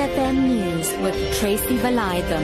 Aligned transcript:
FM 0.00 0.48
News 0.48 0.90
with 1.02 1.38
Tracy 1.38 1.76
Valaydham. 1.76 2.42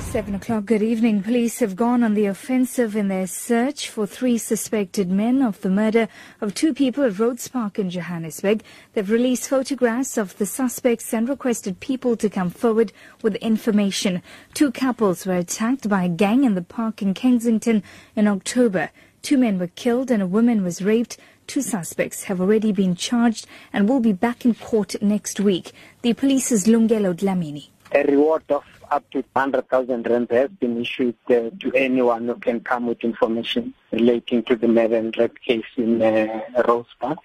7 0.00 0.34
o'clock, 0.34 0.64
good 0.64 0.80
evening. 0.82 1.22
Police 1.22 1.58
have 1.58 1.76
gone 1.76 2.02
on 2.02 2.14
the 2.14 2.24
offensive 2.24 2.96
in 2.96 3.08
their 3.08 3.26
search 3.26 3.90
for 3.90 4.06
three 4.06 4.38
suspected 4.38 5.10
men 5.10 5.42
of 5.42 5.60
the 5.60 5.68
murder 5.68 6.08
of 6.40 6.54
two 6.54 6.72
people 6.72 7.04
at 7.04 7.18
Rhodes 7.18 7.48
Park 7.48 7.78
in 7.78 7.90
Johannesburg. 7.90 8.62
They've 8.94 9.10
released 9.10 9.50
photographs 9.50 10.16
of 10.16 10.38
the 10.38 10.46
suspects 10.46 11.12
and 11.12 11.28
requested 11.28 11.80
people 11.80 12.16
to 12.16 12.30
come 12.30 12.48
forward 12.48 12.94
with 13.20 13.34
information. 13.36 14.22
Two 14.54 14.72
couples 14.72 15.26
were 15.26 15.36
attacked 15.36 15.86
by 15.86 16.04
a 16.04 16.08
gang 16.08 16.44
in 16.44 16.54
the 16.54 16.62
park 16.62 17.02
in 17.02 17.12
Kensington 17.12 17.82
in 18.16 18.26
October. 18.26 18.88
Two 19.22 19.38
men 19.38 19.58
were 19.58 19.68
killed 19.68 20.10
and 20.10 20.22
a 20.22 20.26
woman 20.26 20.62
was 20.62 20.82
raped. 20.82 21.18
Two 21.46 21.62
suspects 21.62 22.24
have 22.24 22.40
already 22.40 22.72
been 22.72 22.94
charged 22.94 23.46
and 23.72 23.88
will 23.88 24.00
be 24.00 24.12
back 24.12 24.44
in 24.44 24.54
court 24.54 24.94
next 25.02 25.40
week. 25.40 25.72
The 26.02 26.14
police's 26.14 26.64
Lungelo 26.64 27.14
Dlamini. 27.14 27.68
A 27.92 28.04
reward 28.04 28.44
of 28.50 28.64
up 28.90 29.08
to 29.10 29.24
100,000 29.32 30.06
rand 30.08 30.30
has 30.30 30.50
been 30.50 30.80
issued 30.80 31.16
uh, 31.28 31.50
to 31.60 31.72
anyone 31.74 32.26
who 32.26 32.34
can 32.36 32.60
come 32.60 32.86
with 32.86 33.02
information 33.04 33.74
relating 33.92 34.42
to 34.44 34.56
the 34.56 34.68
murder 34.68 34.96
and 34.96 35.16
rape 35.16 35.38
case 35.40 35.64
in 35.76 36.02
uh, 36.02 36.40
Rhodes 36.66 36.88
Park. 36.98 37.18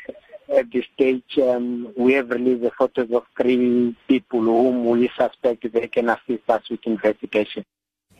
At 0.55 0.72
this 0.72 0.86
stage, 0.94 1.39
um, 1.39 1.91
we 1.98 2.14
have 2.14 2.30
released 2.30 2.62
the 2.62 2.72
photos 2.72 3.12
of 3.12 3.25
three 3.39 3.95
people 4.08 4.41
whom 4.41 4.86
we 4.86 5.09
suspect 5.17 5.72
they 5.72 5.88
can 5.88 6.09
assist 6.09 6.48
us 6.48 6.70
with 6.70 6.86
investigation. 6.86 7.66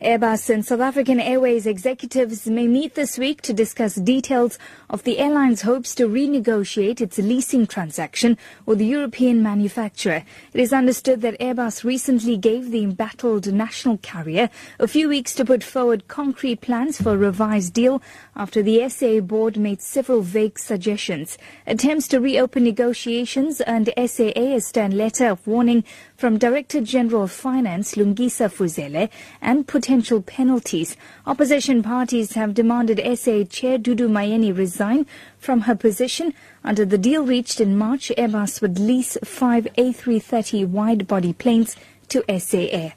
Airbus 0.02 0.50
and 0.50 0.62
South 0.62 0.80
African 0.80 1.18
Airways 1.18 1.66
executives 1.66 2.46
may 2.46 2.66
meet 2.66 2.94
this 2.94 3.16
week 3.16 3.40
to 3.40 3.54
discuss 3.54 3.94
details 3.94 4.58
of 4.90 5.04
the 5.04 5.18
airline's 5.18 5.62
hopes 5.62 5.94
to 5.94 6.06
renegotiate 6.06 7.00
its 7.00 7.16
leasing 7.16 7.66
transaction 7.66 8.36
with 8.66 8.76
the 8.76 8.84
European 8.84 9.42
manufacturer. 9.42 10.22
It 10.52 10.60
is 10.60 10.74
understood 10.74 11.22
that 11.22 11.40
Airbus 11.40 11.82
recently 11.82 12.36
gave 12.36 12.70
the 12.70 12.82
embattled 12.82 13.50
national 13.50 13.96
carrier 13.96 14.50
a 14.78 14.86
few 14.86 15.08
weeks 15.08 15.34
to 15.36 15.46
put 15.46 15.64
forward 15.64 16.08
concrete 16.08 16.60
plans 16.60 17.00
for 17.00 17.14
a 17.14 17.16
revised 17.16 17.72
deal 17.72 18.02
after 18.36 18.62
the 18.62 18.86
SAA 18.90 19.20
board 19.20 19.56
made 19.56 19.80
several 19.80 20.20
vague 20.20 20.58
suggestions. 20.58 21.38
Attempts 21.66 22.06
to 22.08 22.20
reopen 22.20 22.64
negotiations 22.64 23.62
earned 23.66 23.90
SAA 23.96 24.56
a 24.56 24.60
stern 24.60 24.90
letter 24.90 25.28
of 25.28 25.46
warning 25.46 25.84
from 26.18 26.36
Director 26.36 26.82
General 26.82 27.22
of 27.22 27.32
Finance 27.32 27.94
Lungisa 27.94 28.50
Fuzele 28.50 29.08
and 29.40 29.66
potential 29.86 30.20
penalties. 30.20 30.96
Opposition 31.26 31.80
parties 31.80 32.32
have 32.32 32.54
demanded 32.54 32.98
SAA 32.98 33.44
Chair 33.44 33.78
Dudu 33.78 34.08
Myeni 34.08 34.50
resign 34.50 35.06
from 35.38 35.60
her 35.60 35.76
position. 35.76 36.34
Under 36.64 36.84
the 36.84 36.98
deal 36.98 37.24
reached 37.24 37.60
in 37.60 37.78
March, 37.78 38.10
Airbus 38.18 38.60
would 38.60 38.80
lease 38.80 39.16
five 39.22 39.68
A330 39.78 40.66
wide-body 40.66 41.34
planes 41.34 41.76
to 42.08 42.24
SAA. 42.28 42.94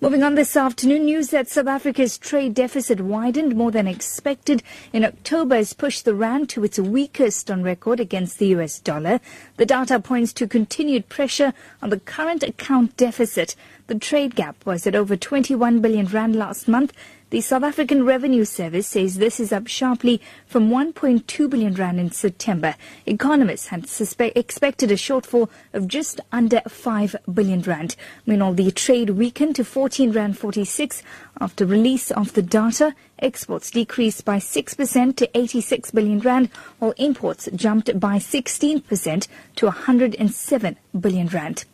Moving 0.00 0.22
on 0.22 0.36
this 0.36 0.56
afternoon, 0.56 1.06
news 1.06 1.30
that 1.30 1.48
South 1.48 1.66
Africa's 1.66 2.18
trade 2.18 2.54
deficit 2.54 3.00
widened 3.00 3.56
more 3.56 3.72
than 3.72 3.88
expected 3.88 4.62
in 4.92 5.04
October 5.04 5.56
has 5.56 5.72
pushed 5.72 6.04
the 6.04 6.14
rand 6.14 6.48
to 6.50 6.62
its 6.62 6.78
weakest 6.78 7.50
on 7.50 7.64
record 7.64 7.98
against 7.98 8.38
the 8.38 8.46
US 8.54 8.78
dollar. 8.78 9.18
The 9.56 9.66
data 9.66 9.98
points 9.98 10.32
to 10.34 10.46
continued 10.46 11.08
pressure 11.08 11.52
on 11.82 11.90
the 11.90 11.98
current 11.98 12.44
account 12.44 12.96
deficit. 12.96 13.56
The 13.88 13.98
trade 13.98 14.36
gap 14.36 14.64
was 14.64 14.86
at 14.86 14.94
over 14.94 15.16
21 15.16 15.80
billion 15.80 16.06
rand 16.06 16.36
last 16.36 16.68
month 16.68 16.92
the 17.30 17.42
South 17.42 17.62
African 17.62 18.06
Revenue 18.06 18.46
Service 18.46 18.86
says 18.86 19.18
this 19.18 19.38
is 19.38 19.52
up 19.52 19.66
sharply 19.66 20.20
from 20.46 20.70
1.2 20.70 21.50
billion 21.50 21.74
rand 21.74 22.00
in 22.00 22.10
September. 22.10 22.74
Economists 23.04 23.66
had 23.66 23.86
expected 24.34 24.90
a 24.90 24.94
shortfall 24.94 25.50
of 25.74 25.86
just 25.88 26.22
under 26.32 26.62
5 26.62 27.16
billion 27.32 27.60
rand. 27.60 27.96
Meanwhile, 28.24 28.54
the 28.54 28.70
trade 28.70 29.10
weakened 29.10 29.56
to 29.56 29.64
14 29.64 30.10
rand 30.12 30.38
46 30.38 31.02
after 31.38 31.66
release 31.66 32.10
of 32.10 32.32
the 32.32 32.42
data. 32.42 32.94
Exports 33.18 33.70
decreased 33.70 34.24
by 34.24 34.38
6% 34.38 35.16
to 35.16 35.38
86 35.38 35.90
billion 35.90 36.20
rand, 36.20 36.48
while 36.78 36.94
imports 36.96 37.48
jumped 37.54 38.00
by 38.00 38.16
16% 38.16 39.28
to 39.56 39.66
107 39.66 40.76
billion 40.98 41.26
rand. 41.26 41.64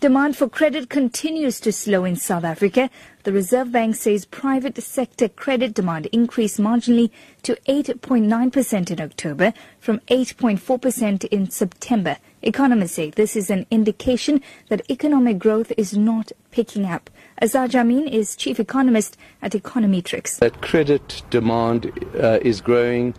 Demand 0.00 0.36
for 0.36 0.48
credit 0.48 0.90
continues 0.90 1.58
to 1.60 1.72
slow 1.72 2.04
in 2.04 2.16
South 2.16 2.44
Africa. 2.44 2.90
The 3.24 3.32
Reserve 3.32 3.72
Bank 3.72 3.96
says 3.96 4.24
private 4.24 4.82
sector 4.82 5.28
credit 5.28 5.74
demand 5.74 6.06
increased 6.06 6.60
marginally 6.60 7.10
to 7.42 7.56
8.9% 7.66 8.90
in 8.90 9.00
October 9.00 9.54
from 9.80 10.00
8.4% 10.08 11.24
in 11.24 11.50
September. 11.50 12.18
Economists 12.42 12.92
say 12.92 13.10
this 13.10 13.34
is 13.34 13.50
an 13.50 13.66
indication 13.70 14.42
that 14.68 14.88
economic 14.90 15.38
growth 15.38 15.72
is 15.76 15.96
not 15.96 16.30
picking 16.50 16.84
up. 16.84 17.10
Azar 17.42 17.66
Jammine 17.66 18.06
is 18.06 18.36
chief 18.36 18.60
economist 18.60 19.16
at 19.42 19.52
Econometrix. 19.52 20.38
That 20.38 20.62
credit 20.62 21.22
demand 21.30 21.90
uh, 22.14 22.38
is 22.42 22.60
growing 22.60 23.14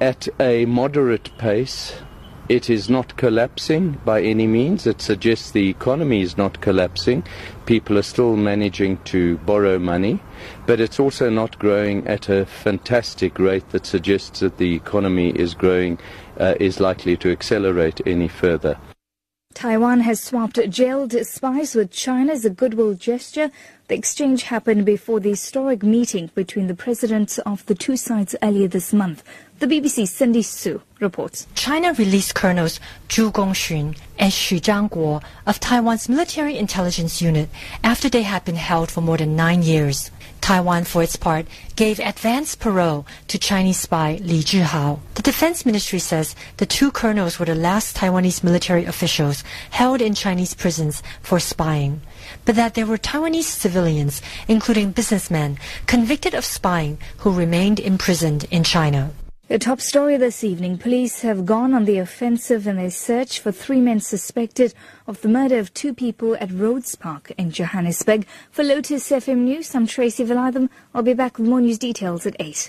at 0.00 0.28
a 0.38 0.66
moderate 0.66 1.30
pace 1.38 1.94
it 2.48 2.70
is 2.70 2.88
not 2.88 3.16
collapsing 3.16 3.92
by 4.04 4.22
any 4.22 4.46
means. 4.46 4.86
It 4.86 5.02
suggests 5.02 5.50
the 5.50 5.68
economy 5.68 6.22
is 6.22 6.36
not 6.36 6.60
collapsing. 6.60 7.24
People 7.66 7.98
are 7.98 8.02
still 8.02 8.36
managing 8.36 8.96
to 9.04 9.36
borrow 9.38 9.78
money, 9.78 10.20
but 10.66 10.80
it's 10.80 10.98
also 10.98 11.28
not 11.28 11.58
growing 11.58 12.06
at 12.06 12.28
a 12.28 12.46
fantastic 12.46 13.38
rate 13.38 13.68
that 13.70 13.84
suggests 13.84 14.40
that 14.40 14.56
the 14.56 14.74
economy 14.74 15.30
is 15.30 15.54
growing, 15.54 15.98
uh, 16.40 16.54
is 16.58 16.80
likely 16.80 17.16
to 17.18 17.30
accelerate 17.30 18.00
any 18.06 18.28
further. 18.28 18.78
Taiwan 19.58 20.02
has 20.02 20.22
swapped 20.22 20.70
jailed 20.70 21.12
spies 21.26 21.74
with 21.74 21.90
China 21.90 22.32
as 22.32 22.44
a 22.44 22.50
goodwill 22.50 22.94
gesture. 22.94 23.50
The 23.88 23.96
exchange 23.96 24.44
happened 24.44 24.86
before 24.86 25.18
the 25.18 25.30
historic 25.30 25.82
meeting 25.82 26.30
between 26.36 26.68
the 26.68 26.76
presidents 26.76 27.38
of 27.38 27.66
the 27.66 27.74
two 27.74 27.96
sides 27.96 28.36
earlier 28.40 28.68
this 28.68 28.92
month. 28.92 29.24
The 29.58 29.66
BBC's 29.66 30.12
Cindy 30.12 30.42
Sui 30.42 30.80
reports. 31.00 31.48
China 31.56 31.92
released 31.94 32.36
Colonels 32.36 32.78
Zhu 33.08 33.32
Gongxun 33.32 33.98
and 34.16 34.32
Xu 34.32 34.60
Zhangguo 34.60 35.24
of 35.44 35.58
Taiwan's 35.58 36.08
military 36.08 36.56
intelligence 36.56 37.20
unit 37.20 37.48
after 37.82 38.08
they 38.08 38.22
had 38.22 38.44
been 38.44 38.54
held 38.54 38.92
for 38.92 39.00
more 39.00 39.16
than 39.16 39.34
nine 39.34 39.64
years. 39.64 40.12
Taiwan, 40.48 40.84
for 40.84 41.02
its 41.02 41.14
part, 41.14 41.44
gave 41.76 42.00
advance 42.00 42.54
parole 42.54 43.06
to 43.26 43.38
Chinese 43.38 43.80
spy 43.80 44.18
Li 44.22 44.40
Zhihao. 44.40 44.98
The 45.14 45.20
Defense 45.20 45.66
Ministry 45.66 45.98
says 45.98 46.34
the 46.56 46.64
two 46.64 46.90
colonels 46.90 47.38
were 47.38 47.44
the 47.44 47.54
last 47.54 47.98
Taiwanese 47.98 48.42
military 48.42 48.86
officials 48.86 49.44
held 49.68 50.00
in 50.00 50.14
Chinese 50.14 50.54
prisons 50.54 51.02
for 51.20 51.38
spying, 51.38 52.00
but 52.46 52.54
that 52.54 52.72
there 52.72 52.86
were 52.86 52.96
Taiwanese 52.96 53.42
civilians, 53.42 54.22
including 54.48 54.92
businessmen, 54.92 55.58
convicted 55.86 56.32
of 56.32 56.46
spying 56.46 56.96
who 57.18 57.30
remained 57.30 57.78
imprisoned 57.78 58.44
in 58.50 58.64
China. 58.64 59.10
The 59.48 59.58
top 59.58 59.80
story 59.80 60.18
this 60.18 60.44
evening. 60.44 60.76
Police 60.76 61.22
have 61.22 61.46
gone 61.46 61.72
on 61.72 61.86
the 61.86 61.96
offensive 61.96 62.66
in 62.66 62.76
their 62.76 62.90
search 62.90 63.40
for 63.40 63.50
three 63.50 63.80
men 63.80 63.98
suspected 63.98 64.74
of 65.06 65.22
the 65.22 65.28
murder 65.28 65.58
of 65.58 65.72
two 65.72 65.94
people 65.94 66.36
at 66.38 66.52
Rhodes 66.52 66.94
Park 66.94 67.32
in 67.38 67.50
Johannesburg. 67.50 68.26
For 68.50 68.62
Lotus 68.62 69.08
FM 69.08 69.38
News, 69.38 69.74
I'm 69.74 69.86
Tracy 69.86 70.22
Valaydham. 70.22 70.68
I'll 70.94 71.00
be 71.00 71.14
back 71.14 71.38
with 71.38 71.48
more 71.48 71.62
news 71.62 71.78
details 71.78 72.26
at 72.26 72.36
8. 72.38 72.68